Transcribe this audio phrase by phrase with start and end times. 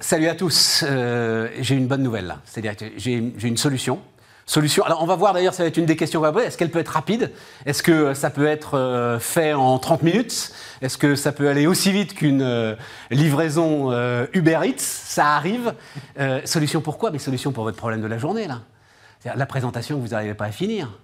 [0.00, 0.84] salut à tous.
[0.86, 2.36] Euh, j'ai une bonne nouvelle.
[2.44, 4.00] C'est-à-dire que j'ai une solution.
[4.46, 4.82] Solution.
[4.84, 6.24] Alors, on va voir d'ailleurs, ça va être une des questions.
[6.38, 7.30] Est-ce qu'elle peut être rapide?
[7.66, 10.52] Est-ce que ça peut être euh, fait en 30 minutes?
[10.82, 12.74] Est-ce que ça peut aller aussi vite qu'une euh,
[13.10, 13.92] livraison
[14.32, 14.78] Uber Eats?
[14.78, 15.74] Ça arrive.
[16.44, 18.62] Solution pourquoi Mais solution pour votre problème de la journée là.
[19.20, 20.98] C'est-à-dire la présentation que vous n'arrivez pas à finir.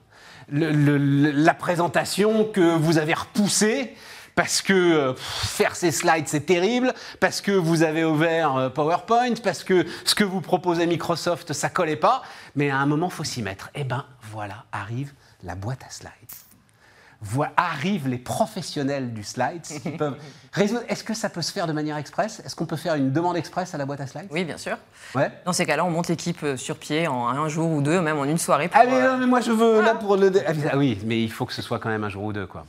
[0.50, 3.94] La présentation que vous avez repoussée
[4.36, 8.68] parce que euh, pff, faire ces slides c'est terrible, parce que vous avez ouvert euh,
[8.68, 12.22] PowerPoint, parce que ce que vous proposez Microsoft ça collait pas,
[12.54, 13.70] mais à un moment faut s'y mettre.
[13.74, 15.12] Et ben voilà, arrive
[15.42, 16.10] la boîte à slides.
[17.22, 20.16] Voi- arrivent les professionnels du slide qui peuvent
[20.52, 20.82] résoudre.
[20.88, 22.42] Est-ce que ça peut se faire de manière express?
[22.44, 24.28] Est-ce qu'on peut faire une demande express à la boîte à slides?
[24.30, 24.76] Oui, bien sûr.
[25.14, 25.32] Ouais.
[25.46, 28.18] Dans ces cas-là, on monte l'équipe euh, sur pied en un jour ou deux, même
[28.18, 28.68] en une soirée.
[28.68, 30.30] pour, Ah mais non, mais moi je veux là pour le.
[30.70, 32.66] Ah oui, mais il faut que ce soit quand même un jour ou deux quoi.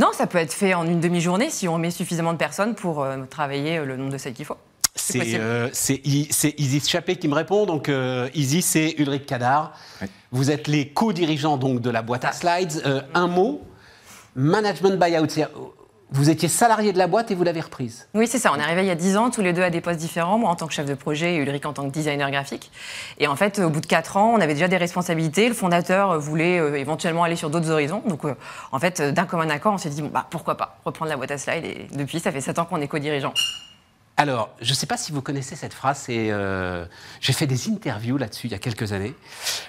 [0.00, 3.02] Non, ça peut être fait en une demi-journée si on met suffisamment de personnes pour
[3.02, 4.56] euh, travailler euh, le nombre de celles qu'il faut.
[4.94, 7.66] C'est euh, c'est I- c'est Isis Chappé qui me répond.
[7.66, 9.72] Donc, euh, Isis, c'est Ulrich Kadar.
[10.00, 10.08] Oui.
[10.32, 12.82] Vous êtes les co-dirigeants donc, de la boîte à slides.
[12.86, 13.60] Euh, un mot
[14.34, 15.26] management buyout.
[16.12, 18.08] Vous étiez salarié de la boîte et vous l'avez reprise.
[18.14, 18.50] Oui, c'est ça.
[18.52, 20.38] On est arrivé il y a 10 ans, tous les deux à des postes différents.
[20.38, 22.72] Moi en tant que chef de projet et Ulrich en tant que designer graphique.
[23.18, 25.46] Et en fait, au bout de 4 ans, on avait déjà des responsabilités.
[25.48, 28.02] Le fondateur voulait euh, éventuellement aller sur d'autres horizons.
[28.08, 28.34] Donc, euh,
[28.72, 31.16] en fait, euh, d'un commun accord, on s'est dit, bon, bah, pourquoi pas reprendre la
[31.16, 31.64] boîte à slide.
[31.64, 33.34] Et depuis, ça fait 7 ans qu'on est co-dirigeants.
[34.16, 36.04] Alors, je ne sais pas si vous connaissez cette phrase.
[36.10, 36.84] euh,
[37.20, 39.14] J'ai fait des interviews là-dessus il y a quelques années.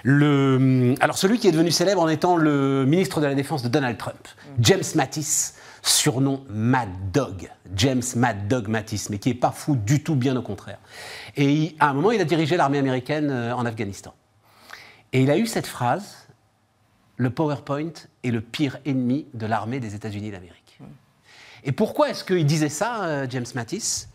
[0.02, 3.68] Le, alors, celui qui est devenu célèbre en étant le ministre de la Défense de
[3.68, 5.52] Donald Trump, James Mattis,
[5.82, 7.50] surnom Mad Dog.
[7.74, 10.78] James Mad Dog Mattis, mais qui n'est pas fou du tout, bien au contraire.
[11.36, 14.14] Et à un moment, il a dirigé l'armée américaine euh, en Afghanistan.
[15.12, 16.28] Et il a eu cette phrase
[17.16, 20.78] Le PowerPoint est le pire ennemi de l'armée des États-Unis d'Amérique.
[21.64, 24.06] Et pourquoi est-ce qu'il disait ça, euh, James Mattis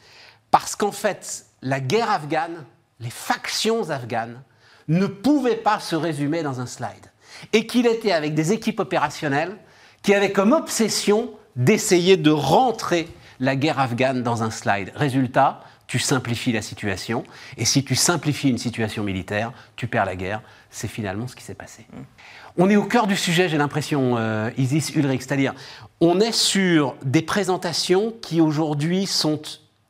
[0.52, 2.66] Parce qu'en fait, la guerre afghane,
[3.00, 4.42] les factions afghanes,
[4.88, 7.12] ne pouvaient pas se résumer dans un slide.
[7.54, 9.58] Et qu'il était avec des équipes opérationnelles
[10.02, 13.10] qui avaient comme obsession d'essayer de rentrer
[13.40, 14.92] la guerre afghane dans un slide.
[14.96, 17.24] Résultat, tu simplifies la situation.
[17.58, 20.42] Et si tu simplifies une situation militaire, tu perds la guerre.
[20.70, 21.86] C'est finalement ce qui s'est passé.
[22.58, 25.54] On est au cœur du sujet, j'ai l'impression, euh, Isis Ulrich, c'est-à-dire
[26.02, 29.42] on est sur des présentations qui aujourd'hui sont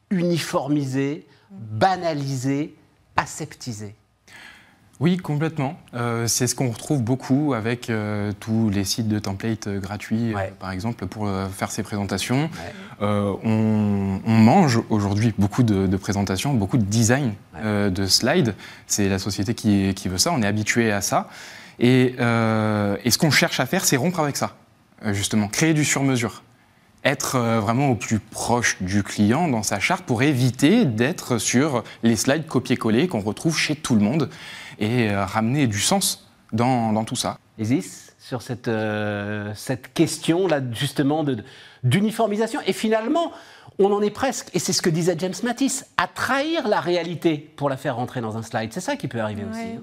[0.09, 2.75] uniformisées, banalisées,
[3.15, 3.95] aseptisées.
[4.99, 5.77] Oui, complètement.
[5.93, 10.33] Euh, c'est ce qu'on retrouve beaucoup avec euh, tous les sites de templates euh, gratuits,
[10.33, 12.49] euh, par exemple, pour faire ces présentations.
[12.99, 13.07] Ouais.
[13.43, 18.55] On, on mange aujourd'hui beaucoup de, de présentations, beaucoup de design de slides.
[18.87, 21.29] C'est la société qui, qui veut ça, on est habitué à ça.
[21.79, 24.55] Et, et ce qu'on cherche à faire, c'est rompre avec ça,
[25.11, 26.41] justement, créer du sur-mesure.
[27.03, 32.15] Être vraiment au plus proche du client dans sa charte pour éviter d'être sur les
[32.15, 34.31] slides copier-coller qu'on retrouve chez tout le monde
[34.79, 37.37] et euh, ramener du sens dans, dans tout ça.
[37.57, 41.25] Isis, sur cette, euh, cette question-là, justement,
[41.83, 42.59] d'uniformisation.
[42.67, 43.31] Et finalement,
[43.79, 47.37] on en est presque, et c'est ce que disait James Mattis, à trahir la réalité
[47.37, 48.71] pour la faire rentrer dans un slide.
[48.73, 49.61] C'est ça qui peut arriver aussi.
[49.77, 49.81] Hein.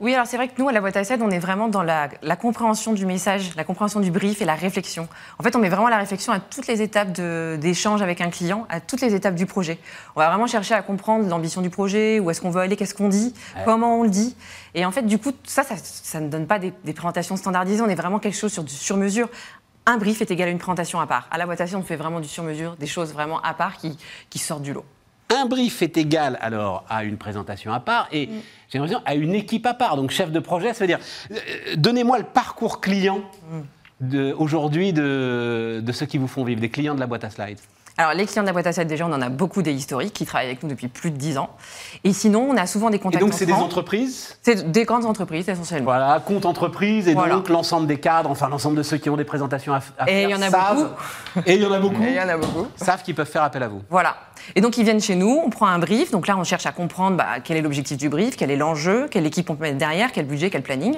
[0.00, 1.82] Oui, alors c'est vrai que nous, à la boîte à slide, on est vraiment dans
[1.82, 5.08] la, la compréhension du message, la compréhension du brief et la réflexion.
[5.38, 8.66] En fait, on met vraiment la réflexion à toutes les étapes d'échange avec un client,
[8.70, 9.78] à toutes les étapes du projet.
[10.16, 12.94] On va vraiment chercher à comprendre l'ambition du projet, où est-ce qu'on veut aller, qu'est-ce
[12.94, 13.62] qu'on dit, Ouais.
[13.64, 14.34] comment on le dit.
[14.74, 17.82] Et en fait, du coup, ça, ça, ça ne donne pas des, des présentations standardisées,
[17.82, 19.28] on est vraiment quelque chose sur du sur-mesure.
[19.86, 21.28] Un brief est égal à une présentation à part.
[21.30, 23.98] À la boîte on fait vraiment du sur-mesure, des choses vraiment à part qui,
[24.30, 24.84] qui sortent du lot.
[25.34, 28.28] Un brief est égal alors à une présentation à part et
[28.70, 29.96] j'ai l'impression à une équipe à part.
[29.96, 31.00] Donc chef de projet, ça veut dire
[31.32, 31.36] euh,
[31.76, 33.20] donnez-moi le parcours client
[34.00, 37.30] de- aujourd'hui de, de ceux qui vous font vivre, des clients de la boîte à
[37.30, 37.60] slides.
[37.96, 40.12] Alors, les clients de la boîte à slide, déjà, on en a beaucoup des historiques
[40.12, 41.50] qui travaillent avec nous depuis plus de 10 ans.
[42.02, 45.04] Et sinon, on a souvent des Et contacts donc c'est des entreprises C'est des grandes
[45.04, 45.84] entreprises, essentiellement.
[45.92, 47.36] Voilà, compte entreprise et Voilà.
[47.36, 50.12] donc l'ensemble des cadres, enfin l'ensemble de ceux qui ont des présentations à, à Et
[50.12, 50.76] faire il y en a savent-
[51.34, 51.42] beaucoup.
[51.46, 52.02] Et il y en a beaucoup.
[52.02, 52.66] Et il y en a beaucoup.
[52.74, 53.82] Savent qu'ils peuvent faire appel à vous.
[53.90, 54.16] Voilà.
[54.56, 56.10] Et donc, ils viennent chez nous, on prend un brief.
[56.10, 59.06] Donc là, on cherche à comprendre bah, quel est l'objectif du brief, quel est l'enjeu,
[59.08, 60.96] quelle équipe on peut mettre derrière, quel budget, quel planning.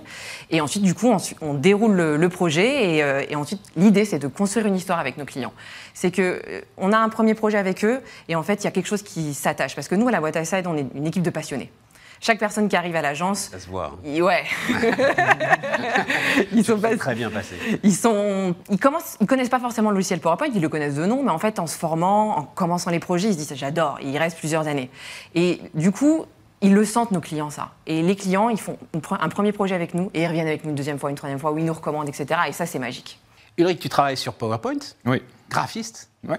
[0.50, 2.96] Et ensuite, du coup, on, on déroule le, le projet.
[2.96, 5.52] Et, euh, et ensuite, l'idée, c'est de construire une histoire avec nos clients.
[5.94, 8.66] C'est que euh, on a un premier projet avec eux, et en fait, il y
[8.66, 9.74] a quelque chose qui s'attache.
[9.74, 11.70] Parce que nous, à la boîte à side, on est une équipe de passionnés.
[12.18, 13.92] Chaque personne qui arrive à l'agence, Ça se voit.
[14.06, 14.20] hein.
[14.22, 14.44] ouais.
[16.52, 17.56] ils sont pas Très bien passé.
[17.82, 21.04] ils, sont, ils, commencent, ils connaissent pas forcément le logiciel PowerPoint, ils le connaissent de
[21.06, 23.98] nom, mais en fait, en se formant, en commençant les projets, ils se disent j'adore,
[24.02, 24.90] ils restent plusieurs années.
[25.34, 26.24] Et du coup,
[26.62, 27.72] ils le sentent, nos clients, ça.
[27.86, 30.46] Et les clients, ils font un pre- un premier projet avec nous, et ils reviennent
[30.48, 32.40] avec nous une deuxième fois, une troisième fois, ou ils nous recommandent, etc.
[32.48, 33.20] Et ça, c'est magique.
[33.58, 35.22] Ulrich, tu travailles sur PowerPoint, Oui.
[35.50, 36.08] graphiste?
[36.26, 36.38] Ouais.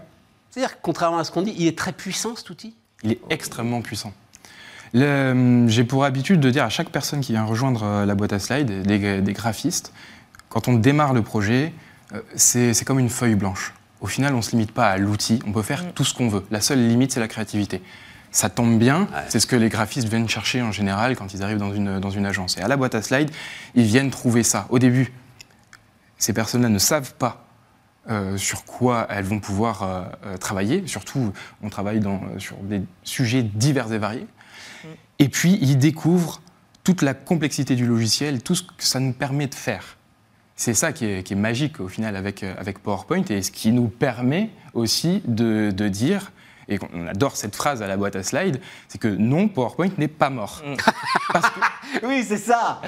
[0.58, 2.76] C'est-à-dire que contrairement à ce qu'on dit, il est très puissant cet outil?
[3.04, 4.12] Il est extrêmement puissant.
[4.92, 8.34] Le- J'ai pour habitude de dire à chaque personne qui vient rejoindre euh, la boîte
[8.34, 9.94] à slides, des, des graphistes,
[10.50, 11.74] quand on démarre le projet,
[12.14, 13.76] euh, c'est comme une feuille blanche.
[14.02, 16.28] Au final, on ne se limite pas à l'outil, on peut faire tout ce qu'on
[16.28, 16.44] veut.
[16.50, 17.84] La seule limite, c'est la créativité.
[18.32, 21.60] Ça tombe bien, c'est ce que les graphistes viennent chercher en général quand ils arrivent
[21.60, 22.58] dans une, dans une agence.
[22.58, 23.30] Et à la boîte à slides,
[23.76, 24.66] ils viennent trouver ça.
[24.72, 25.14] Au début,
[26.18, 27.47] ces personnes-là ne savent pas
[28.10, 30.86] euh, sur quoi elles vont pouvoir euh, euh, travailler.
[30.88, 34.28] Surtout, on travaille dans, sur des sujets divers et variés.
[35.20, 36.42] Et puis, ils découvrent
[36.84, 39.98] toute la complexité du logiciel, tout ce que ça nous permet de faire.
[40.56, 43.72] C'est ça qui est, qui est magique au final avec, avec PowerPoint et ce qui
[43.72, 46.32] nous permet aussi de, de dire,
[46.70, 50.08] et on adore cette phrase à la boîte à slides, c'est que non, PowerPoint n'est
[50.08, 50.64] pas mort.
[51.34, 51.60] Parce que-
[52.08, 52.82] Oui, c'est ça.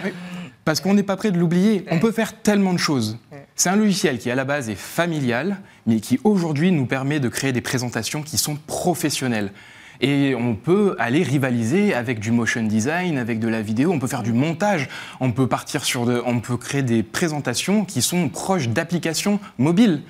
[0.66, 1.86] parce qu'on n'est pas prêt de l'oublier.
[1.92, 3.18] On peut faire tellement de choses.
[3.60, 7.28] C'est un logiciel qui, à la base, est familial, mais qui, aujourd'hui, nous permet de
[7.28, 9.52] créer des présentations qui sont professionnelles.
[10.00, 14.08] Et on peut aller rivaliser avec du motion design, avec de la vidéo, on peut
[14.08, 14.88] faire du montage,
[15.20, 20.04] on peut partir sur de, on peut créer des présentations qui sont proches d'applications mobiles.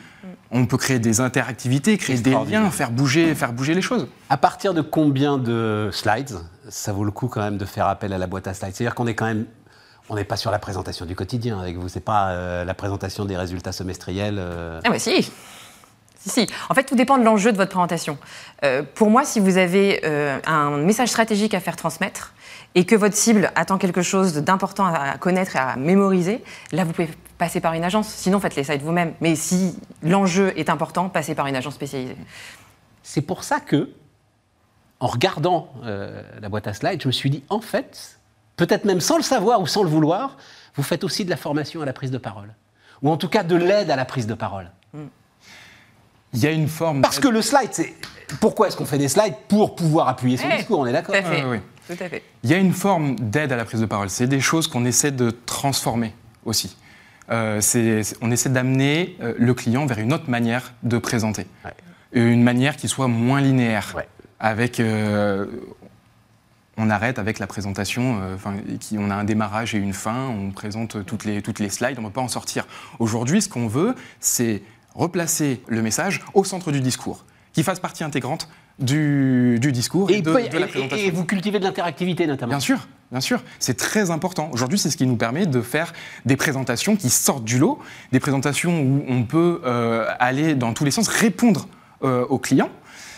[0.51, 4.07] On peut créer des interactivités, créer des liens, faire bouger, faire bouger les choses.
[4.29, 6.37] À partir de combien de slides,
[6.67, 8.75] ça vaut le coup quand même de faire appel à la boîte à slides?
[8.75, 9.45] C'est-à-dire qu'on est quand même,
[10.09, 11.87] on n'est pas sur la présentation du quotidien avec vous.
[11.87, 14.37] C'est pas euh, la présentation des résultats semestriels.
[14.39, 14.81] euh.
[14.83, 15.31] Ah bah si.
[16.19, 16.47] Si, si.
[16.69, 18.17] En fait, tout dépend de l'enjeu de votre présentation.
[18.63, 20.03] Euh, pour moi, si vous avez
[20.45, 22.33] un message stratégique à faire transmettre
[22.75, 26.91] et que votre cible attend quelque chose d'important à connaître et à mémoriser, là, vous
[26.91, 28.09] pouvez passer par une agence.
[28.09, 29.13] Sinon, faites les sites vous-même.
[29.21, 32.17] Mais si l'enjeu est important, passez par une agence spécialisée.
[33.01, 33.89] C'est pour ça que,
[34.99, 38.18] en regardant la boîte à slides, je me suis dit, en fait,
[38.59, 40.37] peut-être même sans le savoir ou sans le vouloir,
[40.75, 42.53] vous faites aussi de la formation à la prise de parole.
[43.01, 44.69] Ou en tout cas de l'aide à la prise de parole.
[46.33, 47.01] Il y a une forme.
[47.01, 47.93] Parce que le slide, c'est.
[48.39, 51.15] Pourquoi est-ce qu'on fait des slides Pour pouvoir appuyer son Eh, discours, on est d'accord
[51.15, 51.43] Tout à fait.
[51.43, 51.61] ouais, ouais.
[51.87, 52.21] Tout à fait.
[52.43, 54.11] Il y a une forme d'aide à la prise de parole.
[54.11, 56.13] C'est des choses qu'on essaie de transformer
[56.45, 56.77] aussi.
[57.31, 57.59] Euh,
[58.21, 61.47] on essaie d'amener euh, le client vers une autre manière de présenter.
[61.65, 61.73] Ouais.
[62.11, 63.93] Une manière qui soit moins linéaire.
[63.95, 64.07] Ouais.
[64.39, 65.47] Avec, euh,
[66.79, 70.27] on arrête avec la présentation, euh, enfin, qui, on a un démarrage et une fin,
[70.27, 72.65] on présente toutes les, toutes les slides, on ne peut pas en sortir.
[72.99, 74.63] Aujourd'hui, ce qu'on veut, c'est
[74.95, 78.49] replacer le message au centre du discours, qui fasse partie intégrante
[78.79, 81.05] du, du discours et, Et, de, la présentation.
[81.05, 82.51] et vous cultivez de l'interactivité notamment.
[82.51, 84.49] Bien sûr, bien sûr, c'est très important.
[84.53, 85.91] Aujourd'hui, c'est ce qui nous permet de faire
[86.25, 87.79] des présentations qui sortent du lot,
[88.13, 91.67] des présentations où on peut euh, aller dans tous les sens, répondre
[92.03, 92.69] euh, aux clients.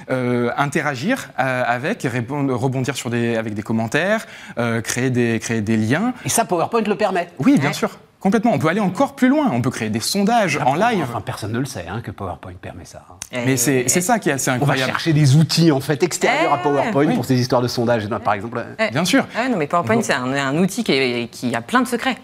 [0.09, 4.25] Euh, interagir euh, avec, répondre, rebondir sur des, avec des commentaires,
[4.57, 6.13] euh, créer, des, créer des liens.
[6.25, 7.27] Et ça, PowerPoint le permet.
[7.39, 7.73] Oui, bien Ouais.
[7.73, 8.51] sûr, complètement.
[8.53, 9.49] On peut aller encore plus loin.
[9.51, 11.03] On peut créer des sondages en live.
[11.03, 13.05] Enfin, personne ne le sait hein, que PowerPoint permet ça.
[13.09, 13.15] hein.
[13.45, 14.91] Mais c'est c'est ça qui est assez On va incroyable.
[14.91, 17.15] chercher des outils en fait extérieurs à Eh, PowerPoint oui.
[17.15, 18.63] pour ces histoires de sondage, par exemple.
[18.91, 19.25] Bien sûr.
[19.37, 22.17] Ah non, mais PowerPoint, c'est un, un outil qui, est- qui a plein de secrets.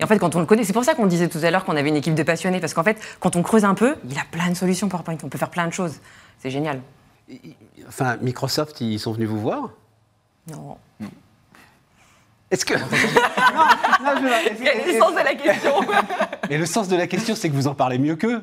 [0.00, 1.64] Et en fait, quand on le connaît, c'est pour ça qu'on disait tout à l'heure
[1.64, 4.18] qu'on avait une équipe de passionnés, parce qu'en fait, quand on creuse un peu, il
[4.18, 5.94] a plein de solutions PowerPoint, on peut faire plein de choses.
[6.40, 6.80] C'est génial.
[7.88, 9.70] Enfin, Microsoft, ils sont venus vous voir.
[10.50, 10.76] Non.
[12.50, 12.74] Est-ce que.
[12.74, 15.72] non, non, je- est-ce- Quel est le sens de la question
[16.50, 18.42] Mais le sens de la question, c'est que vous en parlez mieux qu'eux.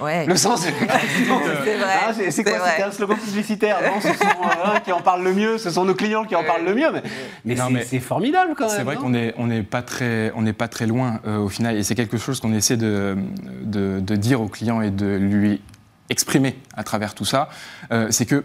[0.00, 0.24] Ouais.
[0.24, 1.40] Le sens de la question.
[1.64, 2.52] C'est vrai, Ah, c'est quoi.
[2.70, 3.78] C'était un slogan publicitaire.
[3.82, 6.34] Non, ce sont euh, eux qui en parlent le mieux, ce sont nos clients qui
[6.34, 6.90] en parlent le mieux.
[6.92, 7.02] Mais,
[7.44, 8.76] mais mais c'est formidable quand même.
[8.76, 11.76] C'est vrai qu'on n'est on pas, très- on n'est pas très loin euh, au final,
[11.76, 13.18] et c'est quelque chose qu'on essaie de,
[13.62, 15.60] de- de dire au client et de lui
[16.10, 17.48] exprimer à travers tout ça.
[17.92, 18.44] Euh, c'est que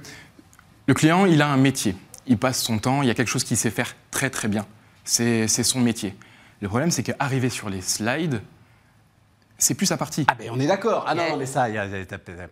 [0.87, 1.95] le client, il a un métier,
[2.27, 4.65] il passe son temps, il y a quelque chose qu'il sait faire très très bien.
[5.03, 6.15] C'est c'est son métier.
[6.61, 8.41] Le problème, c'est qu'arriver sur les slides,
[9.57, 10.25] c'est plus sa partie.
[10.27, 11.05] Ah, ben on est d'accord.
[11.07, 11.87] Ah non, mais ça, il y a,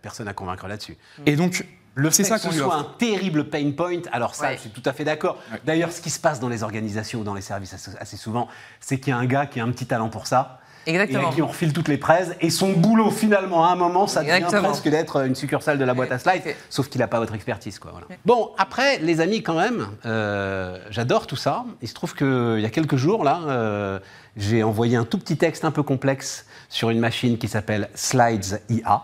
[0.02, 0.98] personne à convaincre là-dessus.
[1.26, 2.90] Et donc, Le c'est fait ça que qu'on ce soit offre.
[2.96, 4.56] un terrible pain point, alors ça, Ouais.
[4.56, 5.40] je suis tout à fait d'accord.
[5.52, 5.62] Ouais.
[5.66, 8.48] D'ailleurs, ce qui se passe dans les organisations ou dans les services assez souvent,
[8.80, 10.60] c'est qu'il y a un gars qui a un petit talent pour ça.
[10.88, 11.30] Et Exactement.
[11.30, 12.36] à qui on refile toutes les praises.
[12.42, 14.70] Et son boulot, finalement, à un moment, ça devient Exactement.
[14.70, 17.80] presque d'être une succursale de la boîte à slides, sauf qu'il n'a pas votre expertise.
[17.80, 18.08] Quoi, voilà.
[18.26, 21.66] Bon, après, les amis, quand même, euh, j'adore tout ça.
[21.82, 24.00] Il se trouve qu'il y a quelques jours, là, euh,
[24.38, 28.62] j'ai envoyé un tout petit texte un peu complexe sur une machine qui s'appelle Slides
[28.70, 29.04] IA,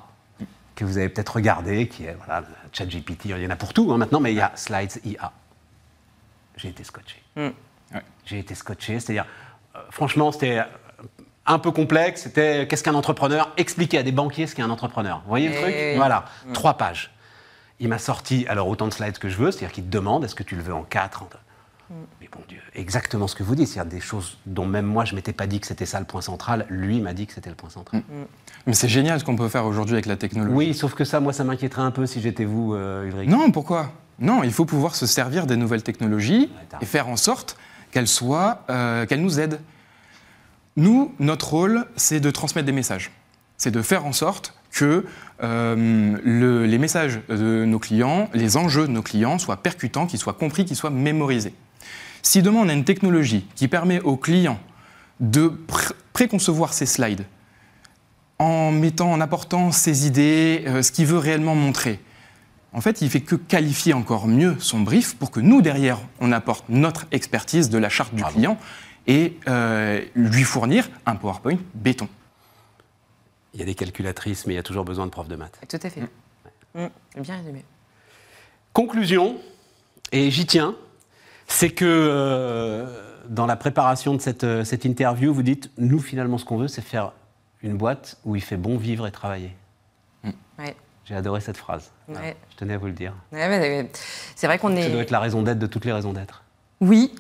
[0.75, 3.91] que vous avez peut-être regardé, qui est, voilà, ChatGPT, il y en a pour tout
[3.91, 5.31] hein, maintenant, mais il y a Slides IA.
[6.57, 7.21] J'ai été scotché.
[7.35, 7.41] Mm.
[7.93, 8.01] Ouais.
[8.25, 9.25] J'ai été scotché, c'est-à-dire,
[9.75, 10.61] euh, franchement, c'était
[11.45, 12.23] un peu complexe.
[12.23, 13.51] C'était qu'est-ce qu'un entrepreneur?
[13.57, 15.21] Expliquer à des banquiers ce qu'est un entrepreneur.
[15.23, 15.73] Vous voyez le Eh truc?
[15.75, 15.95] Oui.
[15.95, 17.11] Voilà, trois pages.
[17.79, 20.35] Il m'a sorti alors autant de slides que je veux, c'est-à-dire qu'il te demande est-ce
[20.35, 21.29] que tu le veux en quatre en-
[22.21, 25.15] Mais bon Dieu, exactement ce que vous dites, c'est-à-dire des choses dont même moi je
[25.15, 26.65] m'étais pas dit que c'était ça le point central.
[26.69, 28.03] Lui m'a dit que c'était le point central.
[28.67, 30.53] Mais c'est génial ce qu'on peut faire aujourd'hui avec la technologie.
[30.55, 33.27] Oui, sauf que ça, moi, ça m'inquiéterait un peu si j'étais vous, euh, Ulrich.
[33.29, 33.91] Non, pourquoi?
[34.19, 37.57] Non, il faut pouvoir se servir des nouvelles technologies et faire en sorte
[37.91, 39.59] qu'elles soient, euh, qu'elles nous aident.
[40.77, 43.11] Nous, notre rôle, c'est de transmettre des messages.
[43.57, 45.05] C'est de faire en sorte que
[45.43, 50.19] euh, le- les messages de nos clients, les enjeux de nos clients soient percutants, qu'ils
[50.19, 51.53] soient compris, qu'ils soient mémorisés.
[52.23, 54.59] Si demain on a une technologie qui permet aux clients
[55.19, 57.25] de pr- préconcevoir ces slides
[58.39, 61.99] en mettant, en apportant ses idées, euh, ce qu'il veut réellement montrer,
[62.73, 66.31] en fait, il fait que qualifier encore mieux son brief pour que nous, derrière, on
[66.31, 68.35] apporte notre expertise de la charte du Bravo.
[68.37, 68.57] client
[69.07, 72.07] et euh, lui fournir un PowerPoint béton.
[73.53, 75.59] Il y a des calculatrices, mais il y a toujours besoin de profs de maths.
[75.67, 76.01] Tout à fait.
[76.73, 76.87] Mm.
[77.21, 77.65] Bien résumé.
[78.73, 79.37] Conclusion,
[80.13, 80.75] et j'y tiens,
[81.47, 86.37] c'est que euh, dans la préparation de cette, euh, cette interview, vous dites, nous finalement
[86.37, 87.11] ce qu'on veut, c'est faire
[87.61, 89.55] une boîte où il fait bon vivre et travailler.
[90.57, 90.75] Ouais.
[91.05, 91.91] J'ai adoré cette phrase.
[92.07, 92.13] Ouais.
[92.15, 93.13] Voilà, je tenais à vous le dire.
[93.33, 93.89] Ouais.
[94.35, 94.91] C'est vrai qu'on Ça est.
[94.91, 96.43] doit être la raison d'être de toutes les raisons d'être.
[96.79, 97.13] Oui.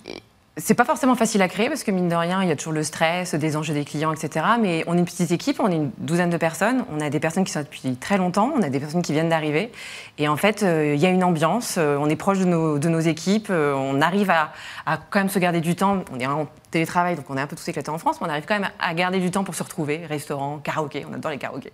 [0.57, 2.73] C'est pas forcément facile à créer parce que mine de rien, il y a toujours
[2.73, 4.45] le stress, des enjeux des clients, etc.
[4.59, 6.83] Mais on est une petite équipe, on est une douzaine de personnes.
[6.91, 9.29] On a des personnes qui sont depuis très longtemps, on a des personnes qui viennent
[9.29, 9.71] d'arriver.
[10.17, 12.99] Et en fait, euh, il y a une ambiance, euh, on est proche de nos,
[12.99, 14.51] équipes, euh, on arrive à,
[14.85, 16.03] à quand même se garder du temps.
[16.11, 18.29] On est en télétravail, donc on est un peu tous éclatés en France, mais on
[18.29, 20.05] arrive quand même à garder du temps pour se retrouver.
[20.05, 21.71] Restaurant, karaoké, on adore les karaokés.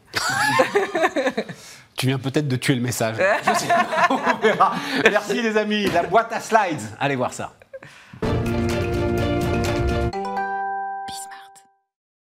[1.96, 3.16] Tu viens peut-être de tuer le message.
[3.42, 3.74] Je sais
[4.12, 4.76] on verra.
[5.04, 6.84] Merci les amis, la boîte à slides.
[7.00, 7.54] Allez voir ça.